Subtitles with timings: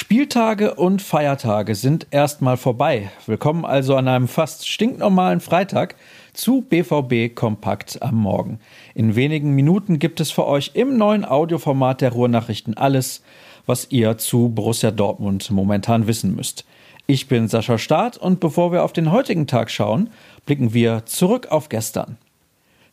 [0.00, 3.10] Spieltage und Feiertage sind erstmal vorbei.
[3.26, 5.96] Willkommen also an einem fast stinknormalen Freitag
[6.32, 8.60] zu BVB Kompakt am Morgen.
[8.94, 13.24] In wenigen Minuten gibt es für euch im neuen Audioformat der Ruhrnachrichten alles,
[13.66, 16.64] was ihr zu Borussia Dortmund momentan wissen müsst.
[17.08, 20.10] Ich bin Sascha Staat und bevor wir auf den heutigen Tag schauen,
[20.46, 22.18] blicken wir zurück auf gestern.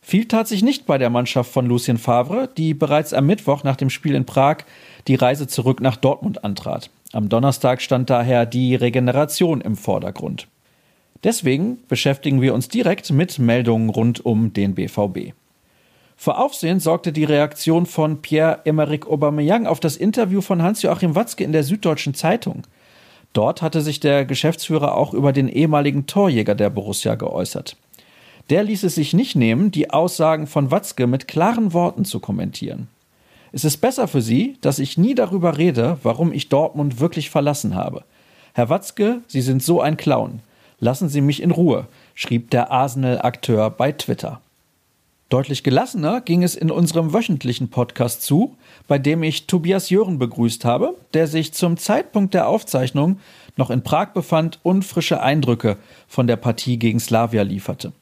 [0.02, 3.76] Viel tat sich nicht bei der Mannschaft von Lucien Favre, die bereits am Mittwoch nach
[3.76, 4.58] dem Spiel in Prag
[5.06, 6.90] die Reise zurück nach Dortmund antrat.
[7.12, 10.48] Am Donnerstag stand daher die Regeneration im Vordergrund.
[11.24, 15.32] Deswegen beschäftigen wir uns direkt mit Meldungen rund um den BVB.
[16.16, 21.52] Vor Aufsehen sorgte die Reaktion von Pierre-Emerick Aubameyang auf das Interview von Hans-Joachim Watzke in
[21.52, 22.62] der Süddeutschen Zeitung.
[23.32, 27.76] Dort hatte sich der Geschäftsführer auch über den ehemaligen Torjäger der Borussia geäußert.
[28.48, 32.88] Der ließ es sich nicht nehmen, die Aussagen von Watzke mit klaren Worten zu kommentieren.
[33.52, 37.74] Es ist besser für Sie, dass ich nie darüber rede, warum ich Dortmund wirklich verlassen
[37.74, 38.04] habe.
[38.54, 40.40] Herr Watzke, Sie sind so ein Clown.
[40.78, 44.40] Lassen Sie mich in Ruhe, schrieb der Arsenal-Akteur bei Twitter.
[45.28, 50.64] Deutlich gelassener ging es in unserem wöchentlichen Podcast zu, bei dem ich Tobias Jören begrüßt
[50.64, 53.18] habe, der sich zum Zeitpunkt der Aufzeichnung
[53.56, 57.92] noch in Prag befand und frische Eindrücke von der Partie gegen Slavia lieferte.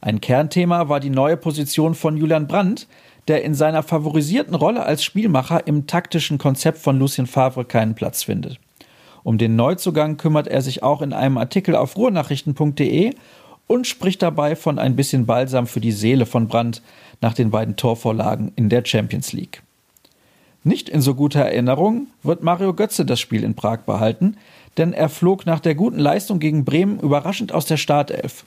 [0.00, 2.88] Ein Kernthema war die neue Position von Julian Brandt,
[3.28, 8.22] der in seiner favorisierten Rolle als Spielmacher im taktischen Konzept von Lucien Favre keinen Platz
[8.22, 8.58] findet.
[9.22, 13.14] Um den Neuzugang kümmert er sich auch in einem Artikel auf ruhrnachrichten.de
[13.66, 16.82] und spricht dabei von ein bisschen Balsam für die Seele von Brandt
[17.22, 19.62] nach den beiden Torvorlagen in der Champions League.
[20.62, 24.36] Nicht in so guter Erinnerung wird Mario Götze das Spiel in Prag behalten,
[24.76, 28.44] denn er flog nach der guten Leistung gegen Bremen überraschend aus der Startelf.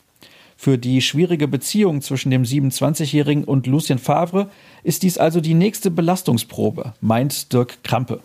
[0.59, 4.49] Für die schwierige Beziehung zwischen dem 27-Jährigen und Lucien Favre
[4.83, 8.21] ist dies also die nächste Belastungsprobe, meint Dirk Krampe.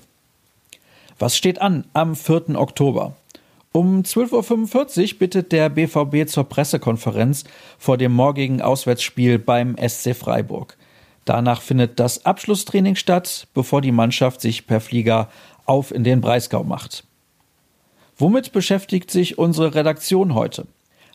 [1.18, 2.58] Was steht an am 4.
[2.58, 3.14] Oktober?
[3.70, 7.44] Um 12.45 Uhr bittet der BVB zur Pressekonferenz
[7.78, 10.76] vor dem morgigen Auswärtsspiel beim SC Freiburg.
[11.24, 15.28] Danach findet das Abschlusstraining statt, bevor die Mannschaft sich per Flieger
[15.66, 17.04] auf in den Breisgau macht.
[18.16, 20.66] Womit beschäftigt sich unsere Redaktion heute?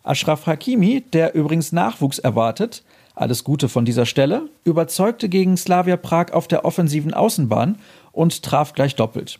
[0.07, 2.83] Ashraf Hakimi, der übrigens Nachwuchs erwartet,
[3.15, 7.77] alles Gute von dieser Stelle, überzeugte gegen Slavia Prag auf der offensiven Außenbahn
[8.11, 9.39] und traf gleich doppelt.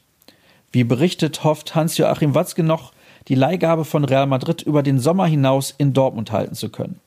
[0.72, 2.92] Wie berichtet, hofft Hans-Joachim Watzke noch,
[3.28, 7.00] die Leihgabe von Real Madrid über den Sommer hinaus in Dortmund halten zu können.